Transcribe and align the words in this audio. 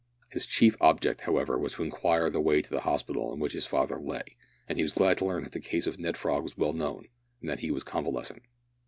His 0.31 0.47
chief 0.47 0.75
object, 0.81 1.21
however, 1.21 1.59
was 1.59 1.73
to 1.73 1.83
inquire 1.83 2.31
the 2.31 2.41
way 2.41 2.63
to 2.63 2.69
the 2.71 2.79
hospital 2.81 3.31
in 3.31 3.39
which 3.39 3.53
his 3.53 3.67
father 3.67 3.99
lay, 3.99 4.35
and 4.67 4.79
he 4.79 4.83
was 4.83 4.93
glad 4.93 5.17
to 5.19 5.25
learn 5.25 5.43
that 5.43 5.51
the 5.53 5.59
case 5.59 5.85
of 5.85 5.99
Ned 5.99 6.17
Frog 6.17 6.41
was 6.41 6.57
well 6.57 6.73
known, 6.73 7.05
and 7.39 7.47
that 7.47 7.59
he 7.59 7.69
was 7.69 7.83
convalescent. 7.83 8.41